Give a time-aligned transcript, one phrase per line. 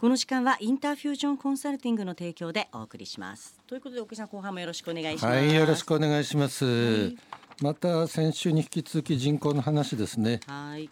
[0.00, 3.58] この時間はインターフュージョンコンサルティングの提供でお送りします。
[3.66, 5.36] ということで奥さん後半もよろしくお願いします。
[5.36, 7.16] はいよろしくお願いします、はい、
[7.62, 10.38] また先週に引き続き人口の話ですね。
[10.46, 10.88] はい。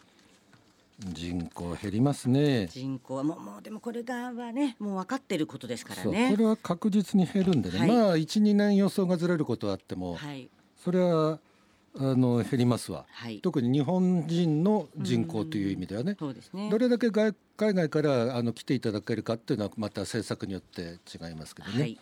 [0.99, 2.67] 人口減りますね。
[2.67, 6.33] 人口はもうもうでもこれがはねもう分かってることですからね。
[6.33, 10.49] これは確実に減るんでね、はい、まあ12年予想がずれることはあっても、はい、
[10.83, 11.39] それは
[11.99, 16.17] あの減りますわ、はい、特に日本人の人口という意味ではね。
[16.19, 16.69] そうですね。
[16.71, 21.99] どれだけ外海外からあの来ていただけるかっていうのはまた政策によって違いますけどね、はい、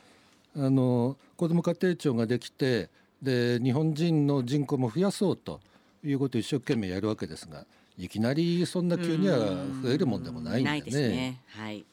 [0.56, 2.90] あの子ども家庭庁ができて
[3.22, 5.60] で日本人の人口も増やそうと
[6.04, 7.64] いうことを一生懸命やるわけですが
[7.96, 9.38] いきなりそんな急には
[9.82, 11.08] 増えるもんでもないんでね。
[11.08, 11.40] ね。
[11.46, 11.84] はい、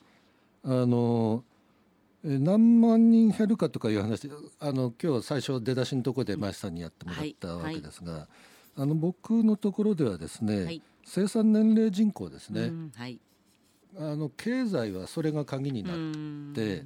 [0.65, 1.43] あの
[2.23, 4.29] 何万人減るかとかいう話
[4.59, 8.21] あの今日最初出だしのところで前さんにやってもらったわけですが、はい。
[8.21, 8.29] はい、
[8.77, 12.71] あの僕のところではですね、はい、生産年齢人口ですね、
[13.97, 16.85] あの経済はそれが鍵になって、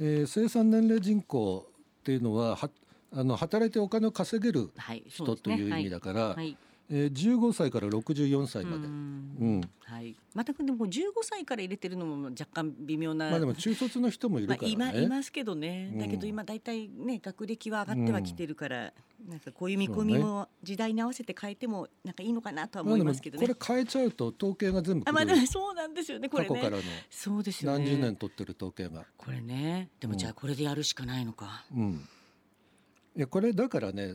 [0.00, 1.66] えー、生産年齢人口
[2.00, 2.70] っていうのはは
[3.12, 4.70] あの働いてお金を稼げる
[5.08, 6.36] 人という意味だから、
[6.90, 8.86] えー、15歳から64歳まで。
[8.86, 10.16] うん、はい。
[10.34, 13.28] またでも15歳から入れてるのも若干微妙な。
[13.30, 14.76] まあでも中卒の人もいるからね。
[14.76, 15.92] まあ、今いますけどね。
[15.98, 18.92] だけど今大体ね学歴は上がってはきてるから、
[19.24, 23.46] うん、なんかこういう見込みも時代に合わせて変えてもなんかいいのかなとは思いますけどね。
[23.46, 26.48] まあ、これ変えちゃうと統計が全部あまあそうなんですよねこれね。
[26.48, 27.84] 過去からのそうですよね。
[27.84, 29.04] 何十年取ってる統計が。
[29.18, 29.90] これね。
[30.00, 31.66] でもじゃあこれでやるしかないのか。
[31.76, 32.08] うん。
[33.18, 34.12] いやこれだからね、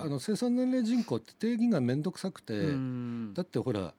[0.00, 2.54] あの生産年齢人口って定義が面倒くさくて、
[3.34, 3.92] だってほら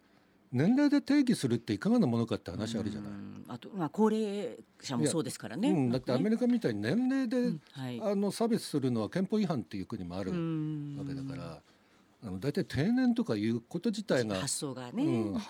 [0.53, 3.11] 年齢で定義するっていかがなものかって話あるじゃない？
[3.49, 5.69] あとまあ高齢者もそうですからね。
[5.69, 7.61] うん、だってアメリカみたいに年齢で、うん。
[7.73, 11.59] はい、あの差別するのは憲法違反っていう国もあるわけだから。
[12.23, 15.41] あの大体定年とかいうこと自体が発想がね、うん、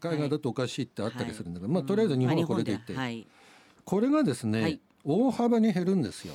[0.00, 3.26] 海外だとおかしいってあったりするんだけど、はい、まあとりあえず日本はこれでいて、はい、
[3.84, 6.34] これがですね、はい、大幅に減るんですよ。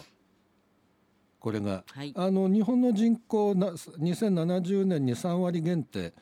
[1.42, 6.14] これが、はい、あの日本の人口な2070年に3割減って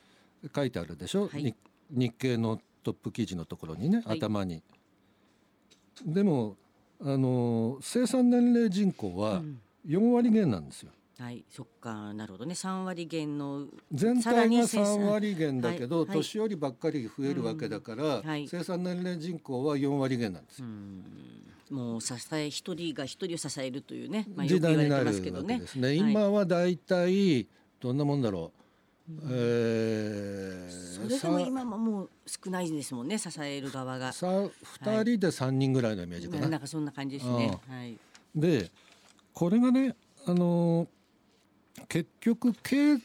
[0.55, 1.53] 書いてあるでしょ、はい、
[1.91, 4.63] 日経のトップ記事のところにね、はい、頭に。
[6.05, 6.55] でも
[7.01, 9.41] あの生産年齢人口は
[9.85, 10.91] 4割減なんですよ。
[11.19, 12.53] うん、はい、そっかなるほどね。
[12.53, 20.67] 3割減の全体が3割減だけど、年寄りばっかり増えるわけだから、生産年齢人口は4割減なんですよ。
[21.69, 25.93] もう支え一人が一人を支えるというね、まあ、時代になるわけですね。
[25.93, 27.47] 今はだいたい
[27.79, 28.51] どんなもんだろ
[29.09, 29.11] う？
[29.11, 34.11] うん、えー、それでも今ももう少ないですもんね支える側が。
[34.11, 34.27] さ
[34.83, 36.41] 二人で三人ぐらいのイメージかな。
[36.41, 37.59] はい、なんかそんな感じですね。
[37.67, 37.97] はい。
[38.35, 38.71] で
[39.33, 43.01] これがねあのー、結局軽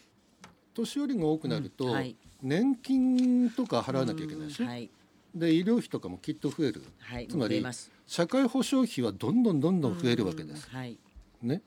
[0.75, 4.91] 年寄りが多くなると、うんはい、年金とか払わなきゃいけないし、はい、
[5.35, 7.65] で医療費とかもきっと増える、はい、つまり
[8.07, 10.69] 社会保障費はどんどんどんどん増えるわけです。
[10.71, 10.99] はい、
[11.43, 11.63] ね、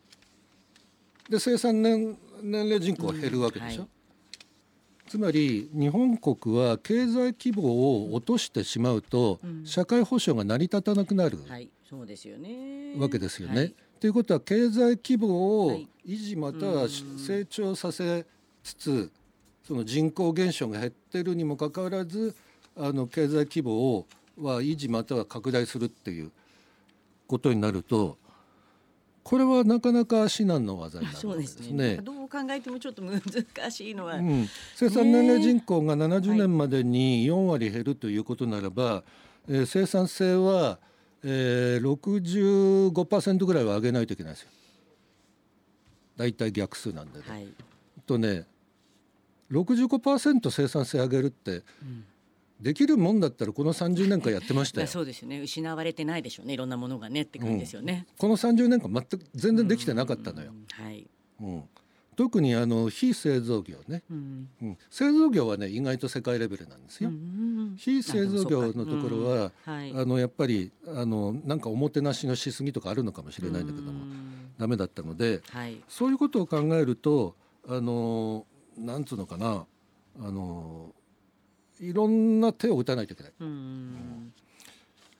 [1.29, 3.81] で生産年年齢人口は減るわけでしょ。
[3.81, 7.63] はい、つまり日本国は経済規模
[7.95, 12.93] を落としてしまうと、うん、社会保障が成り立たなくなる、はい、そうですよね。
[12.97, 13.73] わけですよね。
[13.99, 18.25] ということは経済規模を維持または成長させ
[18.63, 19.11] つつ
[19.67, 22.35] その人口減少が減ってるにもかかわらず
[22.77, 24.05] あの経済規模を
[24.37, 26.31] は維持または拡大するっていう
[27.27, 28.17] ことになると
[29.27, 31.65] これはなかなか至難の技になるんですね。
[31.65, 33.21] すねどう考えてもちょっと難
[33.71, 39.03] しいのは、うん、生産年齢人口が70年までに4割減るということならば、はい、
[39.49, 40.79] えー、生産性は、
[41.25, 44.49] えー、65%ぐらいは上げないといけないですよ。
[46.15, 47.25] 大体逆数なんでね。
[47.27, 47.47] はい、
[48.05, 48.45] とね
[49.51, 52.05] 65%生産性上げるって、うん
[52.61, 54.87] できるもんだったらこの30年間やってましたよ。
[54.87, 55.39] そうですよね。
[55.39, 56.53] 失われてないでしょうね。
[56.53, 57.21] いろんなものがね。
[57.21, 58.07] って感じですよね。
[58.09, 60.53] うん、この30年間全く全然できてなかったのよ。
[60.71, 61.07] はい、
[61.41, 61.63] うん、
[62.15, 67.11] 特にあの非製造業ね、うん、うん、製造業はね意外と世界レベルなんですよ。
[67.77, 74.03] 非製造業のところは、はい、あのやっぱりあのなんかおもてなしのしすぎとかあるのかもしれないんだけども
[74.57, 77.35] ダメだったので、はい、そういうことを考えると
[77.67, 79.65] あのなんつうのかな。
[80.19, 80.95] あの
[81.79, 83.31] いろんな手を打たないといけない。
[83.39, 84.33] うん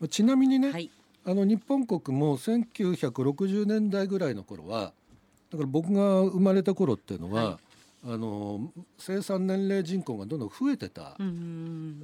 [0.09, 0.92] ちなみにね、はい、
[1.25, 4.94] あの日本国も1960年代ぐらいの頃は
[5.51, 11.18] だから僕が生まれた頃っていうのは、はい、あの生産年齢人口がどんどん増えてた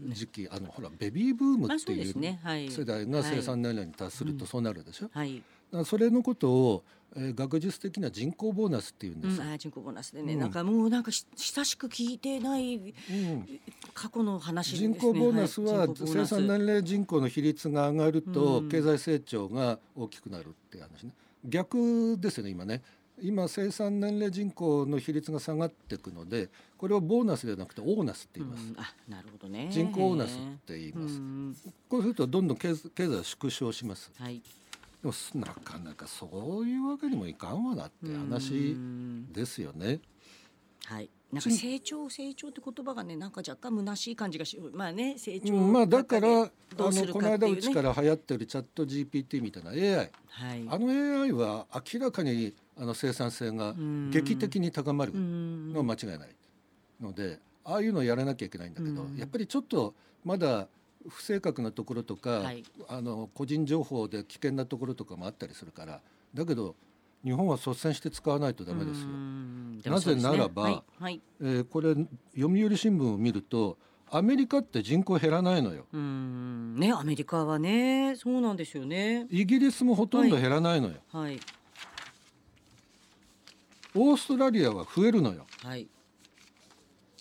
[0.09, 5.09] 時期、あのほらベビーブームっていう世代が生産年齢に達するとそうなるでしょ。
[5.13, 5.43] はい、
[5.85, 6.83] それのことを
[7.15, 13.49] えー、学術的な人口ボーナスっていうんです、うん、あ人口ボーナスでね、うん、なんかもうなんか親しく聞いてない、うん、
[13.93, 21.11] 過去の話、ね、人口ボーナスは、はい、生産年齢人口の比率が上がると、経済成長が大きくなるっていう話ね。
[21.45, 22.81] 逆ですよね今ね。
[23.21, 29.67] 今生産年齢人口の比率が下がっていくのでこれをボーナスではなくてオーナスって言います、あなるほどね。
[29.69, 31.21] 人口オーナスって言います。
[31.87, 34.41] こうするとどんどん経済は縮小します、はい
[35.03, 35.13] でも
[35.45, 38.77] なかなかそういうわけにもいかんわなって話
[39.33, 39.99] ですよね。
[40.85, 41.09] はい。
[41.33, 53.73] なんか成長成長って言葉がねなんか若干虚しい感じがしまあね成長まあだからあのこの間うちから流行ってるチャット GPT みたいな AI、はい、あの AI は明らかにあの生産性が
[54.11, 56.35] 劇的に高まるのは間違いない
[57.01, 60.67] のでああいうのをやらなきゃいけないんだけどやっぱりちょっとまだ
[61.07, 66.01] 不正確なところとか、はい、あの個人情報で危険なところとかもあったりするから
[66.33, 66.75] だけど
[67.23, 69.07] 日本は率先して使わないとダメですよ。
[69.91, 71.95] なぜならば、はいはい、えー、これ
[72.35, 73.77] 読売新聞を見ると
[74.11, 75.85] アメリカって人口減らないのよ。
[75.93, 79.25] ねアメリカはねそうなんですよね。
[79.29, 80.95] イギリスもほとんど減らないのよ。
[81.11, 81.39] はい、
[83.95, 85.45] オーストラリアは増えるのよ。
[85.63, 85.87] はい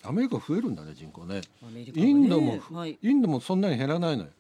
[0.04, 4.30] アメリカ増えるんだね人口ね、ね、インドも、はい、インドもそんなに減らないのよ。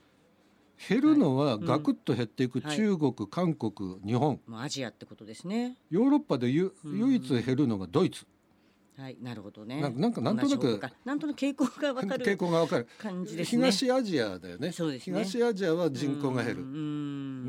[0.88, 4.40] 減るのはガクッと減っていく中国、はい、韓国日本。
[4.52, 5.76] アジアってことですね。
[5.90, 8.26] ヨーロッパでゆ唯一減るのがドイツ
[8.98, 9.80] はい、なるほどね。
[9.80, 13.70] なんかなんとなくなんとなく傾向がわかる傾向がわかる感じですね。
[13.70, 14.68] 東アジアだよね。
[14.68, 14.98] ね。
[14.98, 16.64] 東アジアは人口が減る。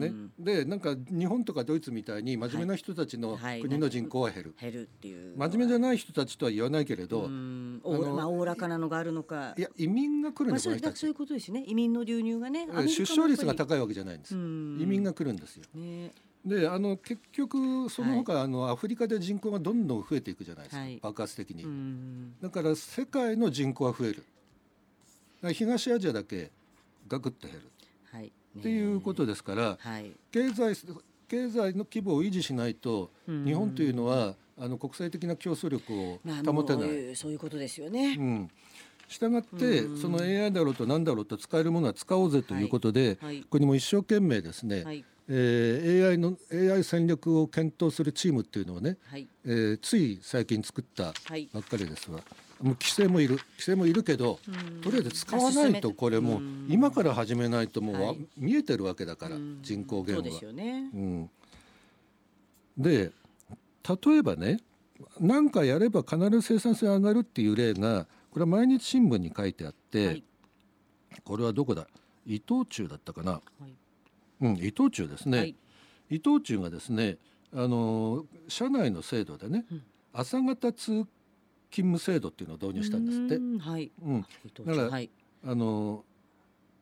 [0.09, 0.13] ね。
[0.39, 4.55] でなんか日本とかドイツみたいに真面目な人たちの国の人口は減る。
[4.59, 5.37] 減るっていう。
[5.37, 9.53] 真面目じゃない人たちとは言わないけれど、おまあおおらかなのがあるのか。
[9.57, 10.77] いや移民が来るんですよ。
[10.95, 11.65] そういうことですね。
[11.67, 12.67] 移民の流入がね。
[12.87, 14.33] 出生率が高いわけじゃないんです。
[14.33, 15.65] 移民が来るんですよ。
[15.75, 16.13] ね。
[16.45, 21.65] であの結局その他、はい、あのアフリカで人口がどんどん増えていくじゃないですか、はい、爆発的に。
[22.41, 24.23] だから世界の人口は増える。
[25.53, 26.51] 東アジアだけ
[27.07, 27.71] ガクッと減る、
[28.11, 30.75] はい、っていうことですから、はい、経済
[31.27, 38.15] 経済の規模を維持しないと日本というのはあの国際的な競争力を保てない、まあ、そういうことですよね。
[38.17, 38.51] うん。
[39.07, 43.35] したがってその AI だろうと何だろうと使えるものは使おうぜということで、はい。
[43.35, 51.13] はい、国も一生懸命ですね、はい、えー、AI の AI 戦略を検討するチームっていうのをね、はい、えー、つい最近作った
[51.53, 52.23] ばっかりですが、は
[52.61, 54.39] い、もう規制もいる規制もいるけど
[54.81, 60.23] とりあえず使わないとこれも今から始めないともう、はい、見えてるわけだから人口減は。
[60.23, 61.29] うん、
[62.77, 63.11] で
[64.05, 64.59] 例えばね
[65.19, 70.21] 何かやれば必ず生産性上がるっていう例がこれは毎日新聞に書いてあって、
[71.23, 71.87] これはどこだ？
[72.25, 73.31] 伊藤忠だったかな。
[73.33, 73.73] はい
[74.43, 75.55] うん、伊藤忠ですね、はい、
[76.09, 77.17] 伊藤忠がですね
[77.53, 81.05] あの社内の制度でね、うん、朝方通
[81.71, 83.39] 勤務制度っていうのを導入したんですって。
[83.59, 84.21] はい、うん、
[84.65, 85.09] だから、はい、
[85.45, 86.03] あの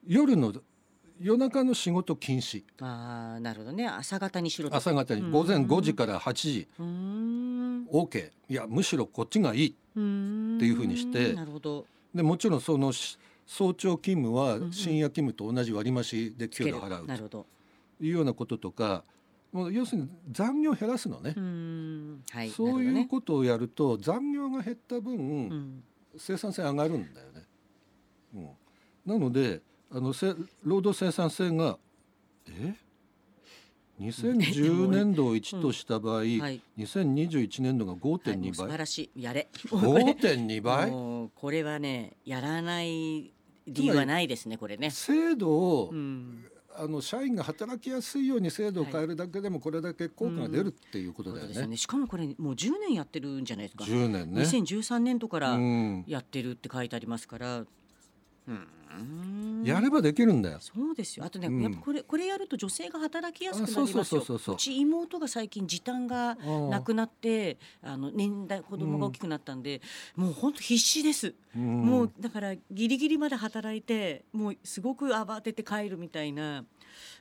[0.06, 0.54] 夜の
[1.22, 2.64] 夜中の仕事禁止。
[2.82, 3.88] ああなるほどね。
[3.88, 6.68] 朝方にしろ朝方に午前5時から8時。
[6.80, 11.34] OK いやむしろこっちがいいっていうふうにして。
[11.34, 11.86] なるほど。
[12.16, 12.92] でもちろんその
[13.52, 17.46] 早朝勤務は深夜勤務と同じ割増で給料払うと。
[18.00, 19.04] いうようなこととか
[19.52, 21.36] もう要するに残業を減らすのね、
[22.32, 25.84] はい、そういうことをやると残業が減った分、
[26.18, 27.44] 生産性上がるんだよね。
[28.34, 28.50] うん、
[29.06, 29.62] なので
[29.92, 30.34] あのせ
[30.64, 31.78] 労働生産性が
[32.48, 32.74] え
[34.00, 39.22] ？2010年度を1とした場合、う んはい、2021年度が5.2倍、はい、素晴らしい。
[39.22, 39.50] やれ。
[39.68, 40.90] 5.2倍？
[41.36, 43.34] これはねやらない
[43.68, 44.92] 理由はないですねこれね。
[44.92, 51.60] 制度を、うん、あの社員が働きやすいように制度を変えるだけでもこれだけ効果が出るっていうことだよね。
[51.60, 53.84] うん、ねしかもこれもう10年やってるんじゃないですか。
[53.84, 54.42] 10年ね。
[54.42, 55.60] 2013年度から
[56.08, 57.66] やってるって書いてありますから。
[58.48, 58.68] うん
[59.64, 60.58] やればできるんだよ。
[60.60, 61.26] そうですよ。
[61.26, 64.22] あとね、うん、やっぱこれこれやると女性が働きやすくなりますよ。
[64.22, 66.36] うち妹が最近時短が
[66.70, 69.82] なくなってあの年代子供が大きくなったんで、
[70.18, 71.34] うん、もう本当必死です。
[71.56, 76.66] うん、もうだからギリギリまで働いてもうすごく慌てて帰るみたいな。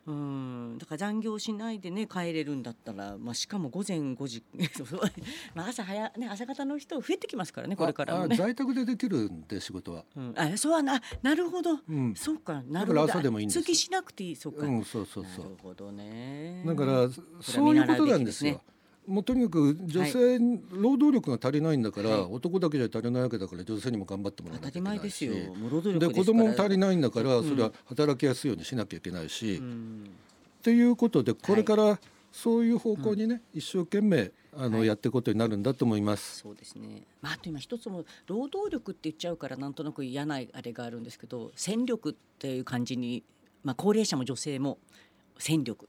[0.06, 4.42] うんだから残業しないでね帰れるんだったら、まあ、しかも午前5時
[5.54, 12.62] まあ朝早、ね、朝方の人増えてきますからねこれからも、ね、在宅でできるんで仕事は、うん、あそうはななるほど、うん、そうか。
[12.68, 13.02] なるほど。
[13.02, 13.58] 朝でもいいんです。
[13.60, 14.36] 通勤しなくていい。
[14.36, 15.44] そうか、うん、そうそうそう。
[15.44, 16.62] なるほどね。
[16.66, 17.08] だから
[17.40, 18.60] そういうことなんですよ。
[19.06, 25.28] もうとにかく女性、はい、労働力が足りないんだから、はい、男だけじゃ足りないわけだから女性にも頑張ってもらわなきゃいけないし。
[25.28, 30.04] で子供も足りないんだから、それは働きやすいようにしなきゃいけないし、うん、
[30.60, 31.98] っていうことでこれから
[32.32, 36.38] そういう方向にね、うん、一生懸命あの、はい、やっていくことになるんだと思います。
[36.38, 37.02] そうですね。
[37.20, 43.24] まあ、あと今一つも労働力って言っちゃうからなんとなく嫌なあれがあるんですけど戦力っていう感じに、
[43.62, 44.78] まあ、高齢者も女性も
[45.38, 45.88] 戦力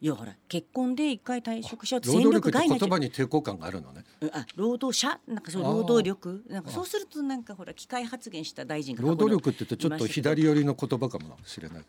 [0.00, 4.04] 要はほら結婚で一回退職しちゃうと戦力外言葉に抵抗感があるのね。
[4.32, 5.18] あ労働者？
[5.26, 6.44] なんかそう労働力？
[6.48, 11.84] なんかそうするとなんかほら機械発言した大臣が労働力って言うとちょっと左寄りの言葉かもしれない。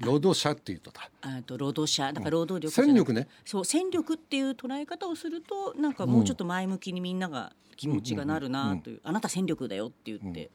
[0.00, 1.08] 労働者っていうとだ。
[1.22, 2.12] あと労働者。
[2.12, 3.26] だから労働力、戦力ね。
[3.44, 10.50] そう戦力っていう捉え方をするとなんかもうちょっと前向きにみんなが気持ちがなるなという、あなた戦力だよって言って。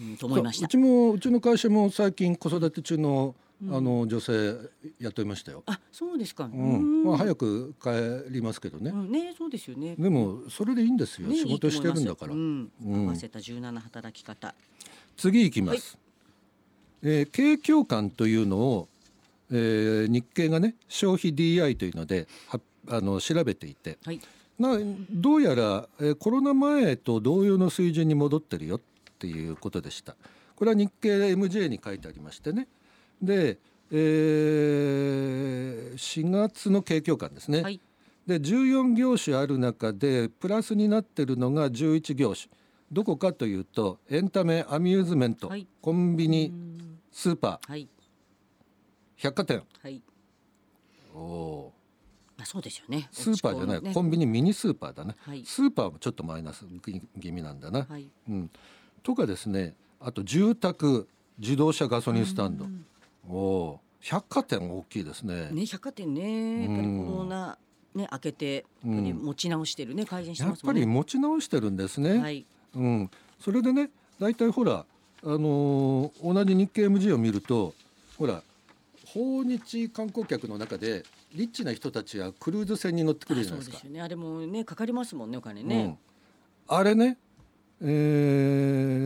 [0.00, 0.66] うん、と思いました。
[0.66, 3.34] うちもうちの会社も最近子育て中の
[3.70, 4.56] あの女性
[4.98, 5.62] 雇いましたよ。
[5.66, 6.44] あ、そうですか。
[6.44, 8.90] うん、まあ早く帰りますけどね。
[8.92, 9.94] ね、そうですよね。
[9.96, 11.32] でもそれでいいんですよ。
[11.32, 12.34] 仕事してるんだから。
[12.34, 14.54] 合わせた柔軟な働き方。
[15.16, 15.96] 次いきます。
[17.04, 18.88] え景況感というのを、
[19.50, 24.20] え日経がね消費 DI というのではあの調べていて、はい、
[24.58, 24.78] な
[25.10, 28.80] どうやら、えコロナ前と同様の水準に戻ってるよっ
[29.18, 30.16] ていうことでした。
[30.56, 32.66] これは日経 MJ に書いてありましてね。
[33.22, 33.58] で、
[33.90, 37.80] えー、4月の景況感ですね、はい、
[38.26, 42.48] で14業種ある中でプラスになってるのが11業種。
[42.90, 46.52] どこかというとエンタメアミューズメント、はい、コンビニ
[47.10, 47.88] スーパー、はい、
[49.16, 50.02] 百貨店、はい、
[51.14, 51.72] おお
[52.44, 53.08] そうですよね。
[53.12, 56.66] スーパーじゃない、ね、コンビニミニスーパーだね、はい、スーパーもちょっとマイナス
[57.20, 58.08] 気味なんだな、はい。
[58.28, 58.50] うん、
[59.02, 59.74] とかですね。
[60.00, 62.66] あと住宅自動車ガソリンスタンド、
[63.28, 65.50] お百貨店大きいですね。
[65.52, 67.58] ね百貨店ねやっぱりコロナ
[67.94, 70.66] ね開けて持ち直してるね、改善してますね。
[70.66, 72.18] やっぱり持ち直してるんですね。
[72.18, 72.44] はい。
[72.74, 73.10] うん。
[73.38, 74.84] それでね大体ほら
[75.24, 77.74] あのー、同じ日経 MG を見ると
[78.18, 78.42] ほら
[79.06, 83.78] 訪日観光客の中でリッチな人たちはクルーズ船に乗ってくるじゃないですか。
[83.84, 85.98] あね、あれもねかかりますもんねお金ね。
[86.68, 87.18] うん、あれね
[87.80, 87.86] え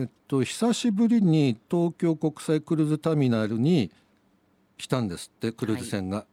[0.05, 3.91] ー、っと久しぶりに東京国際クルーズターミナルに
[4.77, 6.25] 来たんですってクルーズ船が、はい、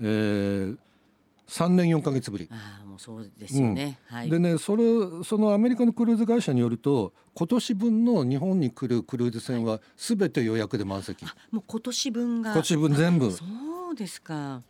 [0.00, 0.78] えー、
[1.48, 2.48] 3年4か月ぶり。
[2.50, 4.16] あもうそうですよね、うん。
[4.16, 4.84] はい、でねそれ
[5.24, 12.52] そのアメリカのクルーズ会社によると今年分の日本に来るクルーズ船はすべて予約で満席、はい、もう今年分が。
[12.52, 13.30] 今年分全部。
[13.30, 13.44] そ
[13.92, 14.62] うですか。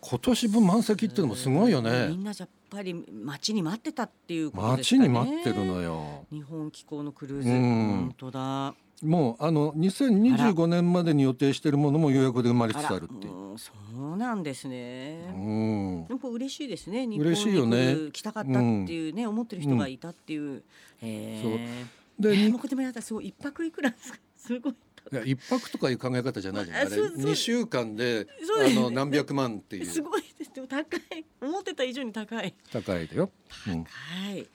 [0.00, 2.06] 今年分満席っていうのもすごいよね。
[2.08, 5.08] みんなやっぱり待ちに待ってたっていうことですかね。
[5.08, 6.24] 待ちに待ってるのよ。
[6.30, 13.54] 日本気候のクルーズ、うん、本当だもうあの2025年までに予定しているものも予約で生まれつつあるっていう。
[13.54, 15.18] うそうなんですね。
[15.28, 16.06] うん。
[16.08, 17.04] でも嬉しいですね。
[17.04, 18.10] 嬉しいよね。
[18.12, 20.42] 来たかったっていうね、うん、思ってる人がいたっていう。
[20.42, 20.62] うん、
[21.02, 24.18] へそうで、僕でもやったすごい一泊いくらですか？
[24.36, 24.74] すごい。
[25.12, 26.76] いや一泊とかいう考え方じゃないじゃん。
[26.78, 28.26] あれ二週間で
[28.66, 29.86] あの何百万っていう。
[29.86, 30.52] すごいです。
[30.54, 31.00] でも高い。
[31.40, 32.54] 思ってた以上に高い。
[32.72, 33.30] 高いだよ。
[33.64, 33.70] 高
[34.32, 34.46] い。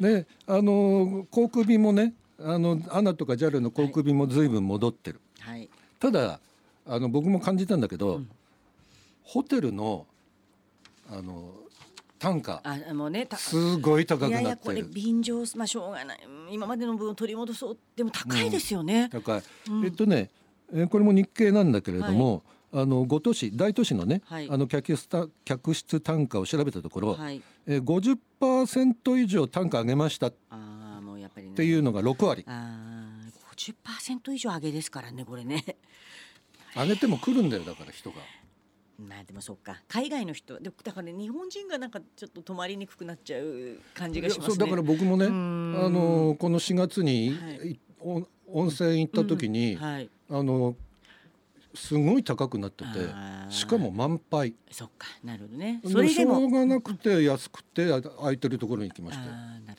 [0.00, 6.40] で、あの航空便もね、あのアナとか JAL の航空便もずいぶん戻ってる、はい、ただ
[6.86, 8.30] あの僕も感じたんだけど、うん、
[9.22, 10.06] ホテルの
[11.10, 11.54] あの
[12.18, 14.40] 単価あもう、ね、すごい高くなってる。
[14.40, 16.18] いやいやこれ便乗まあしょうがない。
[16.50, 20.30] 今までの分を取り戻そうでも高いですよね、うん、高い、うん、えっとね
[20.72, 30.65] えこれも日経なんだけれども、はい、あの5都市大都市のね、はい、あの客室客室単価を調べたところ、はい、え50%以上単価上げましたあぱりね
[31.56, 32.44] っていうのが6割。
[32.46, 33.08] あ
[33.56, 35.64] 50%以上上げですからねこれね。
[36.76, 38.16] 上げても来るんだよだから人が。
[38.98, 39.82] まあでもそっか。
[39.88, 44.56] 海外の人でだからね日本人がなんかちょっと泊まりにくくなっちゃう感じがしますね。
[44.58, 47.80] だから僕もねあのこの4月に、はい、
[48.48, 49.80] 温泉行った時に、うん。
[49.80, 50.76] はい、あの
[51.76, 52.90] すごい高くなってて
[53.48, 54.54] しかも満杯。
[54.70, 55.80] そっかなるほどね。
[55.84, 59.24] それでもしょうがなくて安くて空いてるところに行きました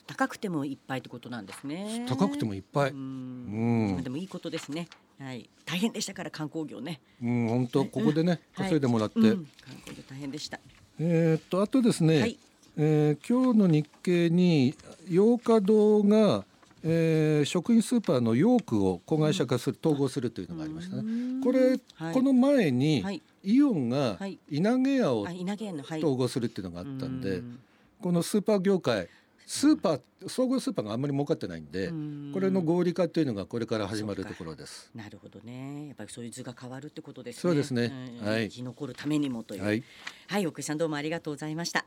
[0.06, 2.06] 高くてもいっぱいってことなんですね。
[2.08, 2.90] 高くてもいっぱい。
[2.90, 4.02] うん。
[4.02, 4.88] でもいいことですね。
[5.20, 5.50] はい。
[5.66, 7.00] 大変でしたから観光業ね。
[7.22, 9.46] うん本当ここでね、稼いでもらって、観
[9.84, 10.58] 光業大変でした。
[10.98, 12.38] えっとあとですね、はい、
[12.76, 14.74] えー、今日の日経に
[15.08, 16.44] 8日堂が
[16.84, 21.02] えー、食品スーパーのヨークを子会社化する、統合するというのがありましたね。
[21.42, 24.18] これ、はい、この前に、はい、イオンが
[24.50, 27.42] 稲毛屋を統合するっていうのがあったんで、
[28.00, 29.08] このスーパー業界
[29.48, 31.88] スーパー総合スーパーがあんまり儲かってないんで
[32.34, 34.90] これの合理化というのがこれから始まるところです。
[34.94, 35.86] なるほどね。
[35.86, 37.40] やっぱりそういう図が変わるってことですね。
[37.40, 37.90] そうですね、
[38.22, 39.64] はい、生き残るためにもという。
[39.64, 39.82] はい、
[40.26, 41.86] はい、奥井さんどうもありがとうございました。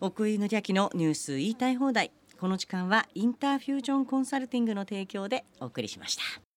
[0.00, 6.51] 奥井紀明のニュース言いたい放題この時間はインターフュージョンコンサルティングの提供でお送りしました。